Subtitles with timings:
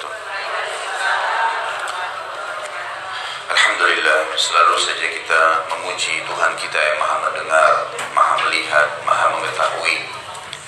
[0.00, 0.12] wabarakatuh.
[3.50, 5.42] Alhamdulillah selalu saja kita
[5.74, 7.72] memuji Tuhan kita yang maha mendengar,
[8.16, 9.96] maha melihat, maha mengetahui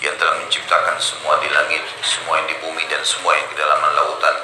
[0.03, 3.79] yang telah menciptakan semua di langit, semua yang di bumi dan semua yang di dalam
[3.95, 4.37] lautan.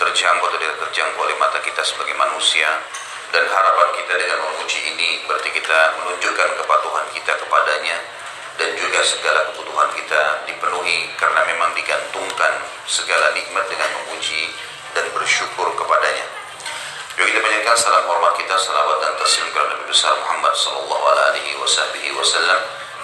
[0.00, 2.66] Terjangkau atau tidak terjangkau oleh mata kita sebagai manusia
[3.30, 7.96] dan harapan kita dengan memuji ini berarti kita menunjukkan kepatuhan kita kepadanya
[8.60, 12.52] dan juga segala kebutuhan kita dipenuhi karena memang digantungkan
[12.84, 14.52] segala nikmat dengan memuji
[14.92, 16.26] dan bersyukur kepadanya.
[17.16, 21.56] Juga kita banyakkan salam hormat kita, salawat dan taslim kepada Nabi besar Muhammad sallallahu alaihi
[22.16, 22.60] wasallam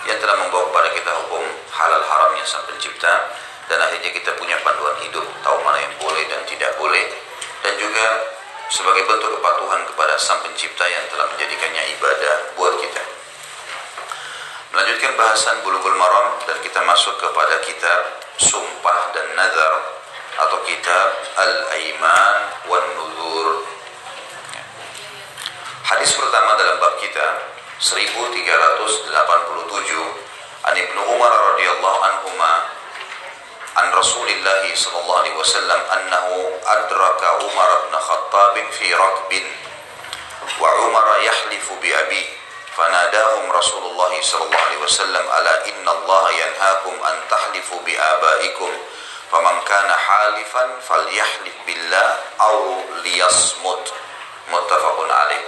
[0.08, 1.44] yang telah membawa kepada kita hukum
[1.74, 3.28] halal haramnya sang pencipta
[3.68, 7.04] dan akhirnya kita punya panduan hidup, tahu mana yang boleh dan tidak boleh
[7.60, 8.06] dan juga
[8.72, 13.17] sebagai bentuk kepatuhan kepada sang pencipta yang telah menjadikannya ibadah buat kita.
[14.68, 19.74] Melanjutkan bahasan bulughul maram dan kita masuk kepada kitab Sumpah dan Nazar
[20.44, 21.08] atau kitab
[21.40, 23.64] Al-Aiman wan Nuzur.
[25.88, 27.48] Hadis pertama dalam bab kita
[27.80, 29.08] 1387
[30.68, 32.52] An Ibnu Umar radhiyallahu anhuma
[33.72, 39.48] an Rasulillah sallallahu alaihi wasallam annahu adraka Umar bin Khattab fi rakbin
[40.60, 42.37] wa Umar yahlifu bi abi
[42.77, 48.71] فناداهم رسول الله صلى الله عليه وسلم ألا إن الله ينهاكم أن تحلفوا بآبائكم
[49.31, 53.93] فمن كان حالفا فليحلف بالله أو ليصمت
[54.51, 55.45] متفق عليه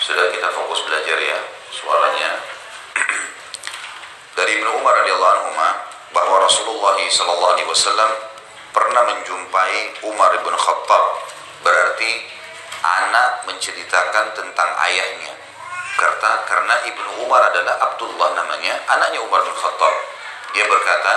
[0.00, 1.38] sudah kita fokus belajar ya
[1.70, 2.40] suaranya
[4.32, 5.50] dari Ibnu Umar radhiyallahu anhu
[6.16, 8.10] bahwa Rasulullah sallallahu alaihi wasallam
[8.72, 11.04] pernah menjumpai Umar bin Khattab
[11.60, 12.33] berarti
[12.85, 15.33] anak menceritakan tentang ayahnya.
[15.95, 19.95] Karena karena Ibnu Umar adalah Abdullah namanya anaknya Umar bin Khattab.
[20.51, 21.13] Dia berkata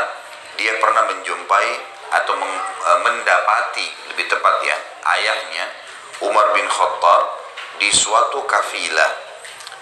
[0.59, 1.69] dia pernah menjumpai
[2.09, 2.35] atau
[3.05, 4.77] mendapati lebih tepat ya
[5.19, 5.65] ayahnya
[6.25, 7.23] Umar bin Khattab
[7.83, 9.27] di suatu kafilah.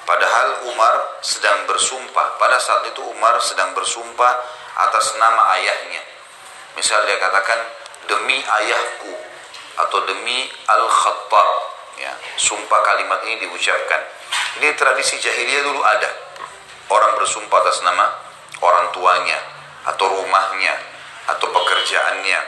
[0.06, 2.38] Padahal Umar sedang bersumpah.
[2.38, 4.32] Pada saat itu Umar sedang bersumpah
[4.76, 5.98] atas nama ayahnya.
[6.78, 7.58] Misal dia katakan
[8.06, 9.12] demi ayahku
[9.76, 14.00] atau demi Al-Khattab ya sumpah kalimat ini diucapkan.
[14.60, 16.10] Ini tradisi jahiliyah dulu ada.
[16.92, 18.06] Orang bersumpah atas nama
[18.62, 19.38] orang tuanya
[19.86, 20.74] atau rumahnya
[21.26, 22.40] atau pekerjaannya.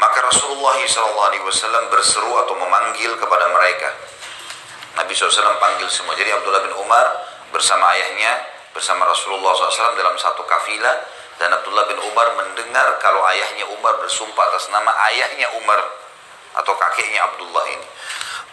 [0.00, 3.92] Maka Rasulullah SAW berseru atau memanggil kepada mereka.
[4.96, 6.16] Nabi SAW panggil semua.
[6.16, 7.06] Jadi Abdullah bin Umar
[7.52, 11.20] bersama ayahnya bersama Rasulullah SAW dalam satu kafilah.
[11.40, 15.80] Dan Abdullah bin Umar mendengar kalau ayahnya Umar bersumpah atas nama ayahnya Umar
[16.56, 17.86] atau kakeknya Abdullah ini.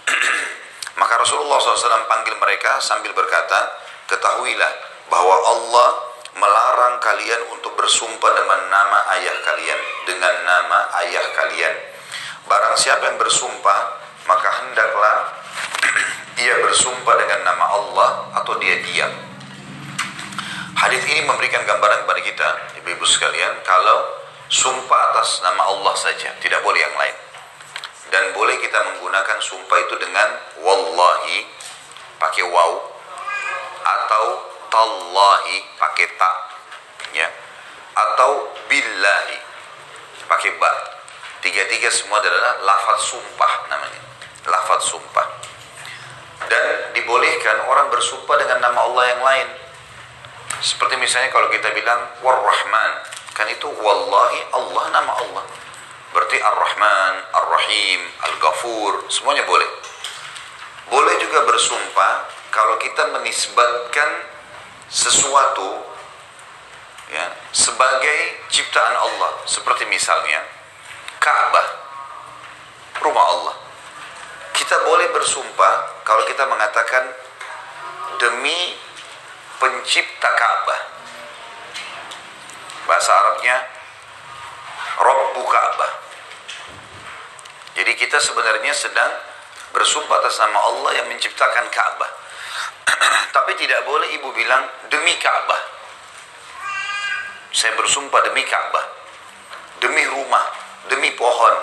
[1.02, 3.74] Maka Rasulullah SAW panggil mereka sambil berkata,
[4.10, 4.72] ketahuilah
[5.10, 5.90] bahwa Allah
[6.38, 11.76] melarang kalian untuk bersumpah dengan nama ayah kalian, dengan nama ayah kalian.
[12.46, 13.80] Barang siapa yang bersumpah,
[14.30, 15.16] maka hendaklah
[16.44, 18.10] ia bersumpah dengan nama Allah
[18.42, 19.14] atau dia diam.
[20.78, 24.14] Hadis ini memberikan gambaran kepada kita, ibu-ibu sekalian, kalau
[24.46, 27.27] sumpah atas nama Allah saja, tidak boleh yang lain
[28.08, 30.30] dan boleh kita menggunakan sumpah itu dengan
[30.64, 31.44] wallahi
[32.18, 32.72] pakai waw
[33.84, 34.26] atau
[34.72, 36.32] tallahi pakai ta
[37.12, 37.28] ya.
[37.98, 39.38] Atau billahi
[40.28, 40.72] pakai ba.
[41.42, 44.02] Tiga-tiga semua adalah lafaz sumpah namanya.
[44.48, 45.28] Lafaz sumpah.
[46.48, 49.48] Dan dibolehkan orang bersumpah dengan nama Allah yang lain.
[50.62, 52.92] Seperti misalnya kalau kita bilang warrahman.
[53.34, 55.46] Kan itu wallahi Allah nama Allah
[56.16, 58.02] Berarti Ar-Rahman, Ar-Rahim,
[58.32, 59.68] Al-Ghafur, semuanya boleh.
[60.88, 62.14] Boleh juga bersumpah
[62.48, 64.10] kalau kita menisbatkan
[64.88, 65.84] sesuatu
[67.12, 69.44] ya sebagai ciptaan Allah.
[69.44, 70.44] Seperti misalnya
[71.20, 71.68] Ka'bah,
[73.04, 73.56] rumah Allah.
[74.56, 77.04] Kita boleh bersumpah kalau kita mengatakan
[78.18, 78.80] demi
[79.60, 80.82] pencipta Ka'bah.
[82.88, 83.56] Bahasa Arabnya
[84.98, 86.07] Rabbu Ka'bah.
[87.78, 89.14] Jadi kita sebenarnya sedang
[89.70, 92.12] bersumpah atas nama Allah yang menciptakan Ka'bah.
[93.38, 95.62] Tapi tidak boleh ibu bilang demi Ka'bah.
[97.54, 98.86] Saya bersumpah demi Ka'bah.
[99.78, 100.42] Demi rumah,
[100.90, 101.54] demi pohon,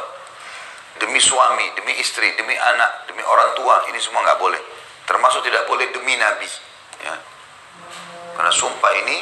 [1.02, 4.62] demi suami, demi istri, demi anak, demi orang tua, ini semua nggak boleh.
[5.10, 6.46] Termasuk tidak boleh demi Nabi.
[7.02, 7.18] Ya.
[8.38, 9.18] Karena sumpah ini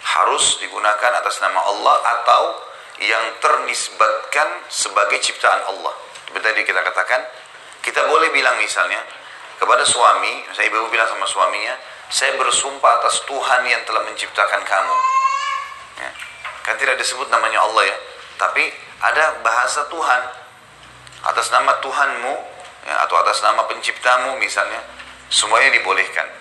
[0.00, 2.42] harus digunakan atas nama Allah atau
[3.04, 5.92] yang ternisbatkan sebagai ciptaan Allah.
[6.32, 7.20] Seperti tadi kita katakan,
[7.84, 9.04] kita boleh bilang misalnya
[9.60, 11.76] kepada suami, saya ibu bilang sama suaminya,
[12.08, 14.96] saya bersumpah atas Tuhan yang telah menciptakan kamu.
[16.00, 16.10] Ya.
[16.64, 17.96] Kan tidak disebut namanya Allah ya,
[18.40, 18.64] tapi
[19.04, 20.22] ada bahasa Tuhan
[21.28, 22.34] atas nama Tuhanmu
[22.88, 24.80] ya, atau atas nama penciptamu misalnya,
[25.28, 26.32] semuanya dibolehkan.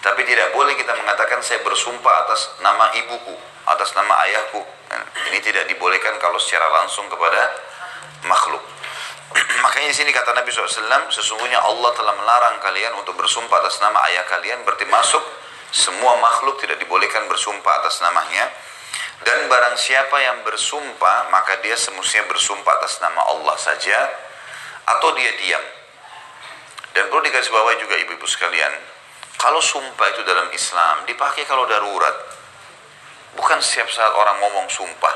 [0.00, 3.36] Tetapi tidak boleh kita mengatakan saya bersumpah atas nama ibuku,
[3.68, 4.64] atas nama ayahku.
[4.64, 4.96] Ya,
[5.28, 7.52] ini tidak dibolehkan kalau secara langsung kepada
[8.24, 8.73] makhluk.
[9.64, 13.96] Makanya di sini kata Nabi SAW, sesungguhnya Allah telah melarang kalian untuk bersumpah atas nama
[14.12, 15.24] ayah kalian, berarti masuk
[15.72, 18.44] semua makhluk tidak dibolehkan bersumpah atas namanya.
[19.24, 23.98] Dan barang siapa yang bersumpah, maka dia semestinya bersumpah atas nama Allah saja,
[24.84, 25.64] atau dia diam.
[26.92, 27.48] Dan perlu dikasih
[27.80, 28.72] juga ibu-ibu sekalian,
[29.40, 32.36] kalau sumpah itu dalam Islam dipakai kalau darurat.
[33.32, 35.14] Bukan setiap saat orang ngomong sumpah.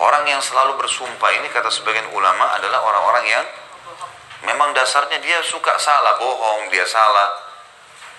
[0.00, 3.44] Orang yang selalu bersumpah ini kata sebagian ulama adalah orang-orang yang
[4.48, 7.28] memang dasarnya dia suka salah, bohong, dia salah.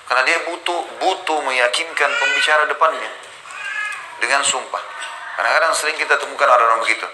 [0.05, 3.09] Karena dia butuh butuh meyakinkan pembicara depannya
[4.21, 4.83] dengan sumpah.
[5.41, 7.07] Kadang-kadang sering kita temukan orang-orang begitu.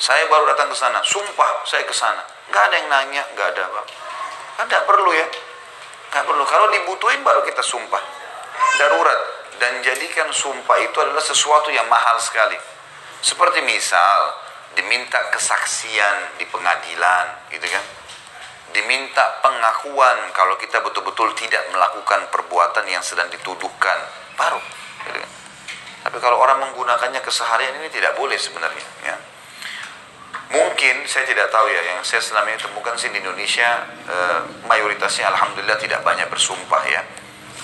[0.00, 2.24] Saya baru datang ke sana, sumpah saya ke sana.
[2.48, 3.82] Gak ada yang nanya, gak ada apa.
[4.56, 5.28] Kan tidak perlu ya.
[6.16, 6.48] Gak perlu.
[6.48, 8.00] Kalau dibutuhin baru kita sumpah.
[8.80, 9.20] Darurat.
[9.60, 12.56] Dan jadikan sumpah itu adalah sesuatu yang mahal sekali.
[13.24, 14.36] Seperti misal
[14.76, 17.84] diminta kesaksian di pengadilan, gitu kan?
[18.76, 23.96] Diminta pengakuan kalau kita betul-betul tidak melakukan perbuatan yang sedang dituduhkan,
[24.36, 24.60] baru.
[25.08, 25.30] Gitu kan?
[26.04, 28.84] Tapi kalau orang menggunakannya keseharian ini tidak boleh sebenarnya.
[29.08, 29.16] Ya.
[30.52, 34.16] Mungkin saya tidak tahu ya, yang saya selama ini temukan sih di Indonesia e,
[34.68, 37.00] mayoritasnya alhamdulillah tidak banyak bersumpah ya.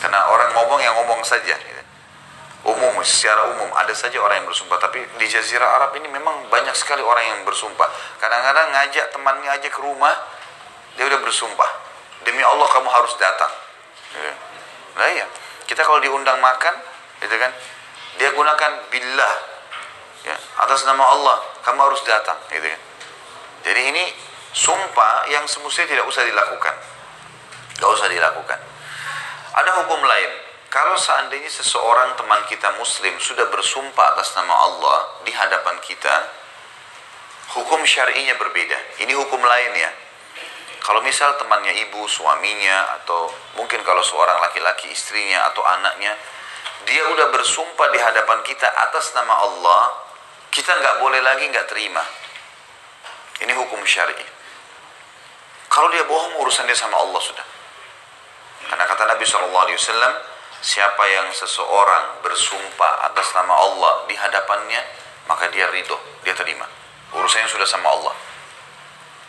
[0.01, 1.53] Karena orang ngomong yang ngomong saja.
[1.53, 1.80] Gitu.
[2.61, 4.77] Umum, secara umum ada saja orang yang bersumpah.
[4.77, 7.89] Tapi di Jazirah Arab ini memang banyak sekali orang yang bersumpah.
[8.21, 10.13] Kadang-kadang ngajak temannya aja ke rumah,
[10.97, 11.71] dia udah bersumpah.
[12.21, 13.53] Demi Allah kamu harus datang.
[14.13, 14.33] Gitu.
[15.01, 15.25] Nah iya,
[15.65, 16.75] kita kalau diundang makan,
[17.25, 17.49] gitu kan,
[18.21, 19.35] dia gunakan billah
[20.29, 22.79] ya, atas nama Allah kamu harus datang gitu ya.
[23.65, 24.05] Jadi ini
[24.53, 26.75] sumpah yang semestinya tidak usah dilakukan.
[27.77, 28.59] Tidak usah dilakukan.
[29.57, 30.31] Ada hukum lain.
[30.71, 36.15] Kalau seandainya seseorang teman kita muslim sudah bersumpah atas nama Allah di hadapan kita,
[37.59, 39.03] hukum syar'inya berbeda.
[39.03, 39.91] Ini hukum lain ya.
[40.79, 46.15] Kalau misal temannya ibu, suaminya, atau mungkin kalau seorang laki-laki istrinya atau anaknya,
[46.87, 49.83] dia udah bersumpah di hadapan kita atas nama Allah,
[50.55, 52.01] kita nggak boleh lagi nggak terima.
[53.43, 54.23] Ini hukum syari.
[55.67, 57.47] Kalau dia bohong urusan dia sama Allah sudah.
[58.71, 60.30] Karena kata Nabi SAW,
[60.61, 64.83] siapa yang seseorang bersumpah atas nama Allah di hadapannya,
[65.29, 66.69] maka dia ridho, dia terima.
[67.17, 68.15] Urusannya sudah sama Allah.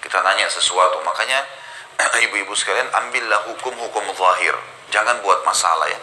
[0.04, 1.40] Kita tanya sesuatu, makanya
[2.28, 4.56] ibu-ibu sekalian ambillah hukum-hukum zahir.
[4.92, 6.00] Jangan buat masalah ya.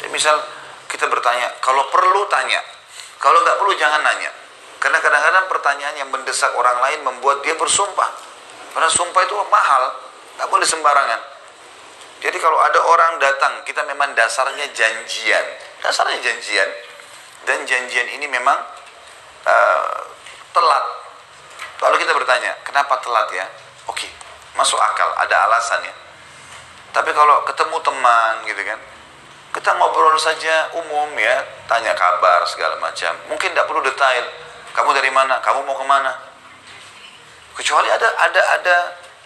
[0.00, 0.40] Jadi misal
[0.88, 2.64] kita bertanya, kalau perlu tanya,
[3.20, 4.32] kalau nggak perlu jangan nanya.
[4.80, 8.08] Karena kadang-kadang pertanyaan yang mendesak orang lain membuat dia bersumpah.
[8.72, 9.92] Karena sumpah itu mahal,
[10.40, 11.20] nggak boleh sembarangan.
[12.20, 15.44] Jadi kalau ada orang datang, kita memang dasarnya janjian,
[15.80, 16.68] dasarnya janjian,
[17.48, 18.60] dan janjian ini memang
[19.48, 20.00] uh,
[20.52, 20.84] telat.
[21.80, 23.48] Lalu kita bertanya, kenapa telat ya?
[23.88, 24.04] Oke,
[24.52, 25.96] masuk akal, ada alasannya.
[26.92, 28.80] Tapi kalau ketemu teman gitu kan,
[29.56, 31.40] kita ngobrol saja umum ya,
[31.72, 33.16] tanya kabar segala macam.
[33.32, 34.28] Mungkin tidak perlu detail
[34.74, 35.42] kamu dari mana?
[35.42, 36.12] Kamu mau ke mana?
[37.58, 38.76] Kecuali ada ada ada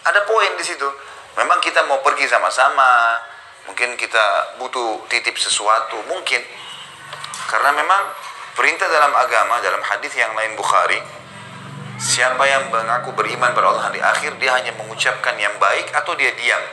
[0.05, 0.87] ada poin di situ.
[1.35, 3.19] Memang kita mau pergi sama-sama.
[3.67, 5.99] Mungkin kita butuh titip sesuatu.
[6.07, 6.41] Mungkin.
[7.51, 8.01] Karena memang
[8.55, 10.97] perintah dalam agama, dalam hadis yang lain Bukhari,
[11.99, 16.31] siapa yang mengaku beriman pada Allah di akhir, dia hanya mengucapkan yang baik atau dia
[16.33, 16.63] diam.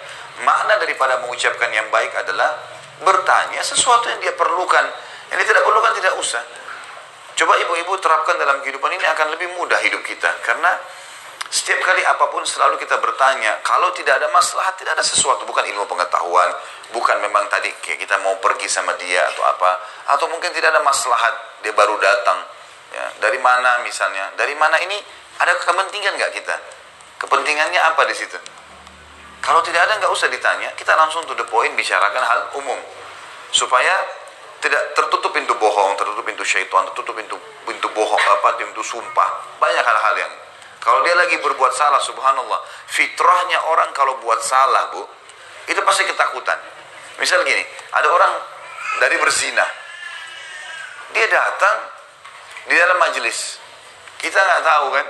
[0.47, 2.57] Makna daripada mengucapkan yang baik adalah
[3.03, 4.87] bertanya sesuatu yang dia perlukan.
[5.35, 6.43] Yang dia tidak perlukan tidak usah.
[7.33, 10.69] Coba ibu-ibu terapkan dalam kehidupan ini akan lebih mudah hidup kita karena
[11.53, 15.61] setiap kali apa pun selalu kita bertanya kalau tidak ada masalah tidak ada sesuatu bukan
[15.69, 16.49] ilmu pengetahuan
[16.97, 19.71] bukan memang tadi kayak kita mau pergi sama dia atau apa
[20.17, 22.41] atau mungkin tidak ada maslahat dia baru datang
[22.93, 23.05] ya.
[23.21, 24.33] Dari mana misalnya?
[24.33, 24.97] Dari mana ini?
[25.45, 26.57] Ada kepentingan nggak kita?
[27.21, 28.41] Kepentingannya apa di situ?
[29.45, 32.81] Kalau tidak ada nggak usah ditanya kita langsung to the point bicarakan hal umum.
[33.53, 33.93] Supaya
[34.65, 37.37] tidak tertutup pintu bohong, tertutup pintu syaitan, tertutup pintu
[37.69, 39.61] pintu bohong apa, pintu sumpah.
[39.61, 40.33] Banyak hal-hal yang
[40.83, 42.59] kalau dia lagi berbuat salah, subhanallah,
[42.91, 45.07] fitrahnya orang kalau buat salah, Bu,
[45.71, 46.59] itu pasti ketakutan.
[47.23, 47.63] Misal gini,
[47.95, 48.33] ada orang
[48.99, 49.63] dari berzina.
[51.15, 51.77] Dia datang
[52.67, 53.63] di dalam majelis.
[54.19, 55.07] Kita nggak tahu kan.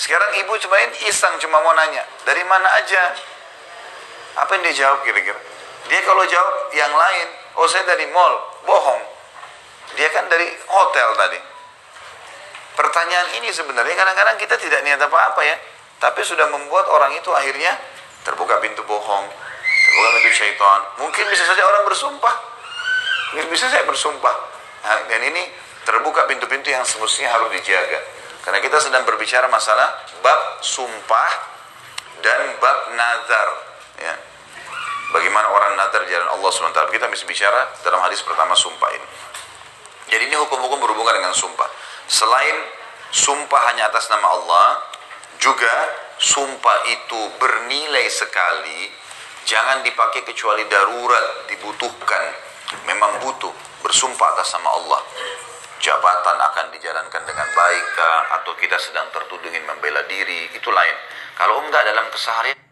[0.00, 3.12] Sekarang ibu cuma iseng cuma mau nanya, dari mana aja?
[4.40, 5.38] Apa yang dia jawab kira-kira?
[5.92, 7.28] Dia kalau jawab yang lain,
[7.60, 9.04] oh saya dari mall, bohong.
[10.00, 11.38] Dia kan dari hotel tadi.
[12.74, 15.56] Pertanyaan ini sebenarnya kadang-kadang kita tidak niat apa-apa ya,
[16.02, 17.70] tapi sudah membuat orang itu akhirnya
[18.26, 19.26] terbuka pintu bohong,
[19.62, 20.80] terbuka pintu syaitan.
[20.98, 22.34] Mungkin bisa saja orang bersumpah,
[23.30, 24.36] mungkin bisa saya bersumpah.
[24.84, 25.42] Nah, dan ini
[25.86, 28.00] terbuka pintu-pintu yang semestinya harus dijaga.
[28.44, 31.30] Karena kita sedang berbicara masalah bab sumpah
[32.20, 33.48] dan bab nazar.
[34.00, 34.14] Ya.
[35.16, 36.80] Bagaimana orang nazar jalan Allah SWT.
[36.92, 39.08] Kita bisa bicara dalam hadis pertama sumpah ini.
[40.12, 41.68] Jadi ini hukum-hukum berhubungan dengan sumpah.
[42.08, 42.56] Selain
[43.10, 44.68] sumpah hanya atas nama Allah,
[45.40, 45.72] juga
[46.20, 48.92] sumpah itu bernilai sekali,
[49.48, 52.24] jangan dipakai kecuali darurat, dibutuhkan.
[52.88, 53.52] Memang butuh
[53.84, 55.00] bersumpah atas nama Allah.
[55.84, 57.88] Jabatan akan dijalankan dengan baik
[58.40, 60.48] atau kita sedang tertuduh ingin membela diri?
[60.56, 60.96] Itu lain.
[61.36, 62.63] Kalau enggak dalam keseharian